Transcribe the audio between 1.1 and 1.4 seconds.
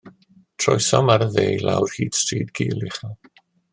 ar y